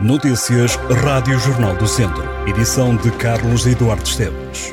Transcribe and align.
Notícias 0.00 0.76
Rádio 1.04 1.38
Jornal 1.38 1.76
do 1.76 1.86
Centro. 1.86 2.24
Edição 2.46 2.96
de 2.96 3.10
Carlos 3.10 3.66
Eduardo 3.66 4.02
Esteves. 4.02 4.72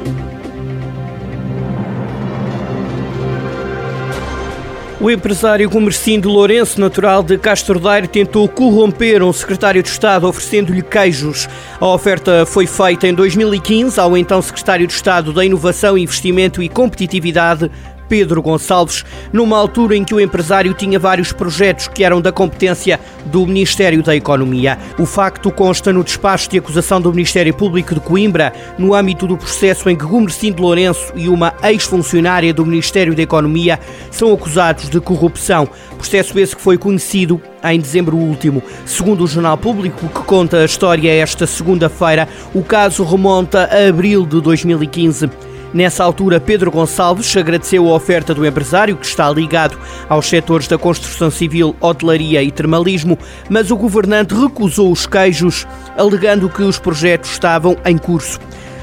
O 5.01 5.11
empresário 5.11 5.69
Comercindo 5.69 6.29
Lourenço, 6.29 6.79
natural 6.79 7.21
de 7.24 7.37
Castro 7.37 7.77
Daire, 7.77 8.07
tentou 8.07 8.48
corromper 8.48 9.21
um 9.21 9.34
secretário 9.34 9.84
de 9.84 9.89
Estado 9.89 10.25
oferecendo-lhe 10.25 10.82
queijos. 10.82 11.50
A 11.78 11.88
oferta 11.88 12.46
foi 12.46 12.66
feita 12.66 13.05
em 13.05 13.14
2015 13.14 14.00
ao 14.00 14.16
então 14.16 14.41
secretário 14.41 14.88
de 14.88 14.94
Estado 14.94 15.34
da 15.34 15.44
Inovação, 15.44 15.98
Investimento 15.98 16.64
e 16.64 16.70
Competitividade, 16.70 17.70
Pedro 18.08 18.42
Gonçalves, 18.42 19.04
numa 19.32 19.58
altura 19.58 19.96
em 19.96 20.04
que 20.04 20.14
o 20.14 20.20
empresário 20.20 20.74
tinha 20.74 21.00
vários 21.00 21.32
projetos 21.32 21.88
que 21.88 22.04
eram 22.04 22.21
da 22.21 22.32
competência 22.32 23.00
do 23.26 23.46
Ministério 23.46 24.02
da 24.02 24.16
Economia. 24.16 24.78
O 24.98 25.06
facto 25.06 25.52
consta 25.52 25.92
no 25.92 26.04
despacho 26.04 26.50
de 26.50 26.57
acusação 26.57 27.02
do 27.02 27.11
Ministério 27.11 27.54
Público 27.54 27.93
de 27.93 28.00
Coimbra, 28.00 28.54
no 28.78 28.93
âmbito 28.93 29.28
do 29.28 29.38
processo 29.38 29.89
em 29.89 29.96
que 29.96 30.06
Gumercindo 30.06 30.61
Lourenço 30.61 31.11
e 31.16 31.28
uma 31.28 31.54
ex-funcionária 31.64 32.53
do 32.53 32.66
Ministério 32.66 33.16
da 33.16 33.21
Economia 33.21 33.80
são 34.11 34.33
acusados 34.33 34.89
de 34.89 34.99
corrupção. 34.99 35.67
Processo 35.97 36.38
esse 36.39 36.55
que 36.55 36.61
foi 36.61 36.77
conhecido 36.77 37.41
em 37.63 37.80
dezembro 37.80 38.16
último. 38.16 38.61
Segundo 38.85 39.23
o 39.23 39.27
Jornal 39.27 39.58
Público, 39.58 40.08
que 40.08 40.21
conta 40.21 40.58
a 40.58 40.66
história 40.66 41.11
esta 41.11 41.47
segunda-feira, 41.47 42.27
o 42.53 42.63
caso 42.63 43.03
remonta 43.03 43.69
a 43.71 43.89
abril 43.89 44.25
de 44.25 44.39
2015. 44.41 45.30
Nessa 45.73 46.03
altura, 46.03 46.39
Pedro 46.39 46.71
Gonçalves 46.71 47.35
agradeceu 47.35 47.88
a 47.89 47.94
oferta 47.94 48.34
do 48.34 48.45
empresário, 48.45 48.95
que 48.95 49.05
está 49.05 49.30
ligado 49.30 49.77
aos 50.08 50.25
setores 50.27 50.67
da 50.67 50.77
construção 50.77 51.30
civil, 51.30 51.75
hotelaria 51.81 52.41
e 52.41 52.52
termalismo, 52.52 53.17
mas 53.49 53.70
o 53.70 53.75
governante 53.75 54.34
recusou 54.34 54.91
os 54.91 55.05
queijos, 55.05 55.67
alegando 55.98 56.49
que 56.49 56.63
os 56.63 56.80
projetos 56.80 57.31
estavam 57.31 57.75
em 57.85 57.98
curso. 57.98 58.39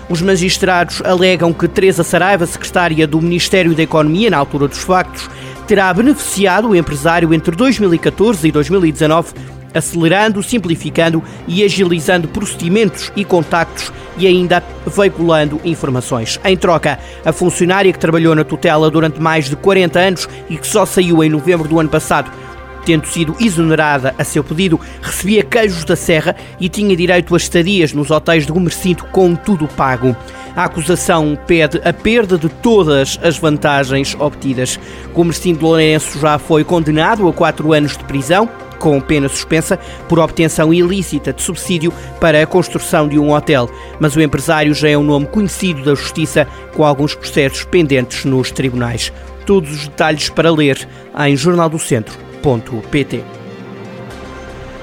Os 0.08 0.20
magistrados 0.20 1.00
alegam 1.02 1.52
que 1.54 1.66
Teresa 1.66 2.04
Saraiva, 2.04 2.44
secretária 2.44 3.06
do 3.06 3.20
Ministério 3.20 3.74
da 3.74 3.82
Economia, 3.82 4.28
na 4.28 4.36
altura 4.36 4.68
dos 4.68 4.82
factos, 4.82 5.30
terá 5.66 5.92
beneficiado 5.94 6.68
o 6.68 6.76
empresário 6.76 7.32
entre 7.32 7.56
2014 7.56 8.46
e 8.46 8.52
2019 8.52 9.32
acelerando, 9.74 10.42
simplificando 10.42 11.22
e 11.46 11.64
agilizando 11.64 12.28
procedimentos 12.28 13.12
e 13.16 13.24
contactos 13.24 13.92
e 14.16 14.26
ainda 14.26 14.62
veiculando 14.86 15.60
informações. 15.64 16.38
Em 16.44 16.56
troca, 16.56 16.98
a 17.24 17.32
funcionária 17.32 17.92
que 17.92 17.98
trabalhou 17.98 18.34
na 18.34 18.44
tutela 18.44 18.90
durante 18.90 19.20
mais 19.20 19.48
de 19.48 19.56
40 19.56 19.98
anos 19.98 20.28
e 20.48 20.56
que 20.56 20.66
só 20.66 20.86
saiu 20.86 21.22
em 21.24 21.28
novembro 21.28 21.68
do 21.68 21.80
ano 21.80 21.88
passado 21.88 22.30
tendo 22.84 23.06
sido 23.06 23.34
exonerada 23.40 24.14
a 24.18 24.24
seu 24.24 24.44
pedido, 24.44 24.78
recebia 25.00 25.42
queijos 25.42 25.84
da 25.84 25.96
serra 25.96 26.36
e 26.60 26.68
tinha 26.68 26.94
direito 26.96 27.34
a 27.34 27.38
estadias 27.38 27.92
nos 27.92 28.10
hotéis 28.10 28.46
de 28.46 28.52
Gomercinto 28.52 29.06
com 29.06 29.34
tudo 29.34 29.66
pago. 29.66 30.14
A 30.54 30.64
acusação 30.64 31.36
pede 31.46 31.80
a 31.84 31.92
perda 31.92 32.38
de 32.38 32.48
todas 32.48 33.18
as 33.22 33.36
vantagens 33.36 34.14
obtidas. 34.18 34.78
Gomercinto 35.12 35.64
Lourenço 35.64 36.20
já 36.20 36.38
foi 36.38 36.62
condenado 36.62 37.26
a 37.26 37.32
quatro 37.32 37.72
anos 37.72 37.96
de 37.96 38.04
prisão 38.04 38.48
com 38.84 39.00
pena 39.00 39.30
suspensa 39.30 39.78
por 40.06 40.18
obtenção 40.18 40.74
ilícita 40.74 41.32
de 41.32 41.40
subsídio 41.40 41.90
para 42.20 42.42
a 42.42 42.46
construção 42.46 43.08
de 43.08 43.18
um 43.18 43.32
hotel. 43.32 43.70
Mas 43.98 44.14
o 44.14 44.20
empresário 44.20 44.74
já 44.74 44.90
é 44.90 44.98
um 44.98 45.02
nome 45.02 45.26
conhecido 45.26 45.82
da 45.82 45.94
Justiça, 45.94 46.46
com 46.74 46.84
alguns 46.84 47.14
processos 47.14 47.64
pendentes 47.64 48.26
nos 48.26 48.50
tribunais. 48.50 49.10
Todos 49.46 49.72
os 49.72 49.88
detalhes 49.88 50.28
para 50.28 50.52
ler 50.52 50.86
em 51.26 51.34
jornaldocentro.pt. 51.34 53.43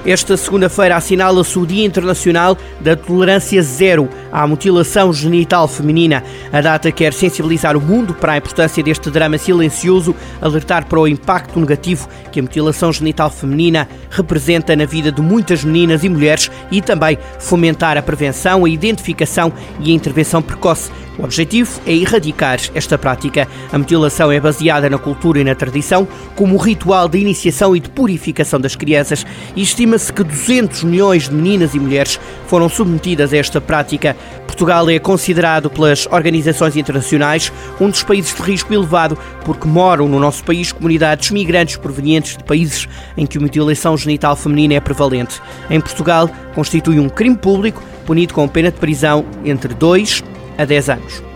Esta 0.04 0.36
segunda-feira 0.36 0.96
assinala-se 0.96 1.56
o 1.56 1.64
Dia 1.64 1.84
Internacional 1.84 2.58
da 2.80 2.96
Tolerância 2.96 3.62
Zero 3.62 4.08
à 4.32 4.44
Mutilação 4.48 5.12
Genital 5.12 5.68
Feminina. 5.68 6.24
A 6.52 6.60
data 6.60 6.90
quer 6.90 7.12
sensibilizar 7.12 7.76
o 7.76 7.80
mundo 7.80 8.12
para 8.12 8.32
a 8.32 8.36
importância 8.36 8.82
deste 8.82 9.10
drama 9.10 9.38
silencioso, 9.38 10.12
alertar 10.40 10.86
para 10.86 10.98
o 10.98 11.06
impacto 11.06 11.60
negativo 11.60 12.08
que 12.32 12.40
a 12.40 12.42
mutilação 12.42 12.92
genital 12.92 13.30
feminina 13.30 13.88
representa 14.10 14.74
na 14.74 14.86
vida 14.86 15.12
de 15.12 15.22
muitas 15.22 15.62
meninas 15.62 16.02
e 16.02 16.08
mulheres 16.08 16.50
e 16.72 16.82
também 16.82 17.16
fomentar 17.38 17.96
a 17.96 18.02
prevenção, 18.02 18.64
a 18.64 18.68
identificação 18.68 19.52
e 19.78 19.92
a 19.92 19.94
intervenção 19.94 20.42
precoce 20.42 20.90
o 21.18 21.24
objetivo 21.24 21.80
é 21.86 21.92
erradicar 21.92 22.58
esta 22.74 22.96
prática. 22.96 23.46
A 23.72 23.78
mutilação 23.78 24.32
é 24.32 24.40
baseada 24.40 24.88
na 24.88 24.98
cultura 24.98 25.40
e 25.40 25.44
na 25.44 25.54
tradição, 25.54 26.06
como 26.34 26.56
ritual 26.56 27.08
de 27.08 27.18
iniciação 27.18 27.76
e 27.76 27.80
de 27.80 27.90
purificação 27.90 28.60
das 28.60 28.76
crianças, 28.76 29.26
e 29.54 29.62
estima-se 29.62 30.12
que 30.12 30.24
200 30.24 30.84
milhões 30.84 31.28
de 31.28 31.34
meninas 31.34 31.74
e 31.74 31.80
mulheres 31.80 32.18
foram 32.46 32.68
submetidas 32.68 33.32
a 33.32 33.36
esta 33.36 33.60
prática. 33.60 34.16
Portugal 34.46 34.88
é 34.88 34.98
considerado 34.98 35.70
pelas 35.70 36.06
organizações 36.06 36.76
internacionais 36.76 37.52
um 37.80 37.90
dos 37.90 38.02
países 38.02 38.34
de 38.34 38.42
risco 38.42 38.72
elevado, 38.72 39.18
porque 39.44 39.66
moram 39.66 40.08
no 40.08 40.18
nosso 40.18 40.42
país 40.44 40.72
comunidades 40.72 41.30
migrantes 41.30 41.76
provenientes 41.76 42.36
de 42.36 42.44
países 42.44 42.88
em 43.16 43.26
que 43.26 43.38
a 43.38 43.40
mutilação 43.40 43.96
genital 43.96 44.36
feminina 44.36 44.74
é 44.74 44.80
prevalente. 44.80 45.40
Em 45.68 45.80
Portugal, 45.80 46.28
constitui 46.54 46.98
um 46.98 47.08
crime 47.08 47.36
público 47.36 47.82
punido 48.06 48.34
com 48.34 48.48
pena 48.48 48.70
de 48.70 48.78
prisão 48.78 49.24
entre 49.44 49.74
2 49.74 50.22
a 50.62 50.64
10 50.64 50.90
anos. 50.90 51.32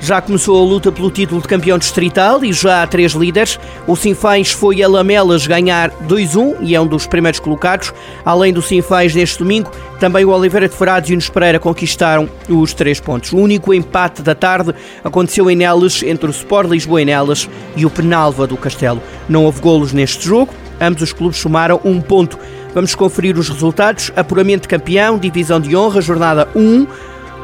Já 0.00 0.20
começou 0.20 0.60
a 0.60 0.64
luta 0.64 0.92
pelo 0.92 1.10
título 1.10 1.40
de 1.40 1.48
campeão 1.48 1.78
distrital 1.78 2.44
e 2.44 2.52
já 2.52 2.82
há 2.82 2.86
três 2.86 3.12
líderes. 3.12 3.58
O 3.86 3.96
Sinfãs 3.96 4.52
foi 4.52 4.82
a 4.82 4.88
Lamelas 4.88 5.46
ganhar 5.46 5.90
2-1 6.06 6.58
e 6.60 6.74
é 6.74 6.80
um 6.80 6.86
dos 6.86 7.06
primeiros 7.06 7.40
colocados. 7.40 7.92
Além 8.24 8.52
do 8.52 8.62
Sinfãs 8.62 9.14
neste 9.14 9.38
domingo, 9.38 9.70
também 9.98 10.24
o 10.24 10.30
Oliveira 10.30 10.68
de 10.68 10.76
Frades 10.76 11.10
e 11.10 11.12
o 11.12 11.16
Nunes 11.16 11.28
Pereira 11.28 11.58
conquistaram 11.58 12.28
os 12.48 12.72
três 12.74 13.00
pontos. 13.00 13.32
O 13.32 13.38
único 13.38 13.72
empate 13.72 14.22
da 14.22 14.34
tarde 14.34 14.74
aconteceu 15.02 15.50
em 15.50 15.56
Nelas 15.56 16.02
entre 16.02 16.26
o 16.26 16.30
Sport 16.30 16.70
Lisboa 16.70 17.02
e 17.02 17.04
Nelas 17.04 17.48
e 17.74 17.86
o 17.86 17.90
Penalva 17.90 18.46
do 18.46 18.56
Castelo. 18.56 19.02
Não 19.28 19.44
houve 19.44 19.60
golos 19.60 19.92
neste 19.92 20.24
jogo, 20.24 20.54
ambos 20.80 21.02
os 21.02 21.12
clubes 21.12 21.38
somaram 21.38 21.80
um 21.84 22.00
ponto. 22.00 22.38
Vamos 22.74 22.94
conferir 22.94 23.38
os 23.38 23.48
resultados. 23.48 24.12
Apuramento 24.14 24.62
de 24.62 24.68
campeão, 24.68 25.18
divisão 25.18 25.58
de 25.58 25.74
honra, 25.74 26.02
jornada 26.02 26.46
1. 26.54 26.86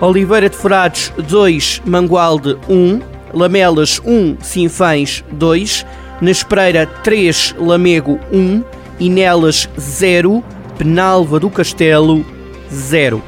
Oliveira 0.03 0.51
de 0.51 0.57
Frades 0.57 1.13
2, 1.17 1.83
Mangualde 1.85 2.59
1, 2.69 3.01
Lamelas 3.33 4.01
1, 4.05 4.39
Sinfãs 4.41 5.23
2, 5.31 5.87
Nespreira 6.21 6.87
3, 7.05 7.55
Lamego 7.57 8.19
1, 8.33 8.65
Inelas 8.99 9.69
0, 9.79 10.43
Penalva 10.77 11.39
do 11.39 11.49
Castelo 11.49 12.27
0. 12.69 13.23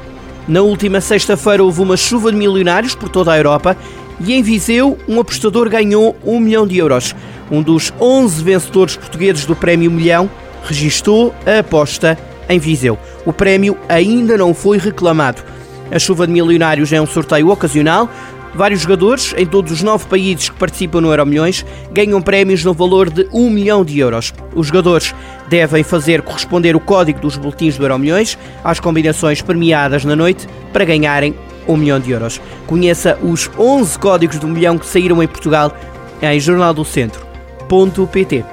Na 0.49 0.63
última 0.63 0.99
sexta-feira 0.99 1.63
houve 1.63 1.81
uma 1.81 1.95
chuva 1.95 2.29
de 2.29 2.37
milionários 2.37 2.93
por 2.93 3.07
toda 3.07 3.31
a 3.31 3.37
Europa 3.37 3.77
e 4.19 4.33
em 4.33 4.43
Viseu 4.43 4.97
um 5.07 5.21
apostador 5.21 5.69
ganhou 5.69 6.13
1 6.25 6.39
milhão 6.41 6.67
de 6.67 6.77
euros. 6.77 7.15
Um 7.49 7.61
dos 7.61 7.93
11 8.01 8.43
vencedores 8.43 8.97
portugueses 8.97 9.45
do 9.45 9.55
Prémio 9.55 9.89
Milhão 9.89 10.29
registou 10.65 11.33
a 11.45 11.59
aposta 11.59 12.17
em 12.49 12.59
Viseu. 12.59 12.99
O 13.25 13.31
prémio 13.31 13.77
ainda 13.87 14.37
não 14.37 14.53
foi 14.53 14.77
reclamado. 14.77 15.54
A 15.91 15.99
chuva 15.99 16.25
de 16.25 16.33
milionários 16.33 16.91
é 16.91 16.99
um 16.99 17.05
sorteio 17.05 17.49
ocasional. 17.49 18.09
Vários 18.53 18.81
jogadores, 18.81 19.33
em 19.37 19.45
todos 19.45 19.71
os 19.71 19.83
nove 19.83 20.05
países 20.05 20.49
que 20.49 20.55
participam 20.55 21.01
no 21.01 21.11
Euromilhões, 21.11 21.65
ganham 21.91 22.21
prémios 22.21 22.63
no 22.63 22.73
valor 22.73 23.09
de 23.09 23.27
1 23.33 23.49
milhão 23.49 23.83
de 23.83 23.99
euros. 23.99 24.33
Os 24.55 24.67
jogadores 24.67 25.13
devem 25.49 25.83
fazer 25.83 26.21
corresponder 26.21 26.75
o 26.75 26.79
código 26.79 27.19
dos 27.19 27.35
boletins 27.35 27.77
do 27.77 27.83
Euromilhões 27.83 28.37
às 28.63 28.79
combinações 28.79 29.41
premiadas 29.41 30.05
na 30.05 30.15
noite 30.15 30.47
para 30.71 30.85
ganharem 30.85 31.35
1 31.67 31.75
milhão 31.75 31.99
de 31.99 32.11
euros. 32.11 32.39
Conheça 32.65 33.19
os 33.21 33.51
11 33.57 33.99
códigos 33.99 34.39
do 34.39 34.47
milhão 34.47 34.77
que 34.77 34.85
saíram 34.85 35.21
em 35.21 35.27
Portugal 35.27 35.75
em 36.21 36.39
jornaldocentro.pt. 36.39 38.45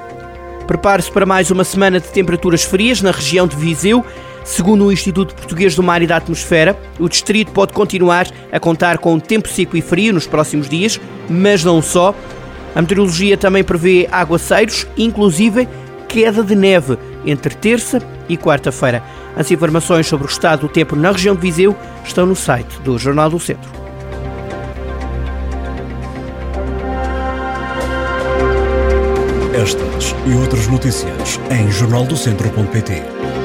Prepare-se 0.67 1.11
para 1.11 1.25
mais 1.25 1.51
uma 1.51 1.63
semana 1.63 1.99
de 1.99 2.07
temperaturas 2.07 2.63
frias 2.63 3.01
na 3.01 3.11
região 3.11 3.47
de 3.47 3.55
Viseu. 3.55 4.03
Segundo 4.43 4.85
o 4.85 4.91
Instituto 4.91 5.33
Português 5.33 5.75
do 5.75 5.81
Mar 5.81 6.01
e 6.01 6.07
da 6.07 6.17
Atmosfera, 6.17 6.77
o 6.99 7.07
distrito 7.07 7.51
pode 7.51 7.73
continuar 7.73 8.27
a 8.51 8.59
contar 8.59 8.97
com 8.97 9.19
tempo 9.19 9.47
seco 9.47 9.77
e 9.77 9.81
frio 9.81 10.13
nos 10.13 10.27
próximos 10.27 10.67
dias, 10.67 10.99
mas 11.29 11.63
não 11.63 11.81
só. 11.81 12.13
A 12.75 12.81
meteorologia 12.81 13.37
também 13.37 13.63
prevê 13.63 14.07
aguaceiros, 14.11 14.87
inclusive 14.97 15.67
queda 16.07 16.43
de 16.43 16.55
neve 16.55 16.97
entre 17.25 17.55
terça 17.55 18.01
e 18.27 18.37
quarta-feira. 18.37 19.01
As 19.35 19.49
informações 19.49 20.07
sobre 20.07 20.27
o 20.27 20.29
estado 20.29 20.61
do 20.61 20.69
tempo 20.69 20.95
na 20.95 21.11
região 21.11 21.35
de 21.35 21.41
Viseu 21.41 21.75
estão 22.05 22.25
no 22.25 22.35
site 22.35 22.79
do 22.81 22.97
Jornal 22.99 23.29
do 23.29 23.39
Centro. 23.39 23.71
Estas 29.53 30.15
e 30.25 30.35
outras 30.35 30.67
notícias 30.67 31.39
em 31.49 31.71
jornaldocentro.pt. 31.71 33.42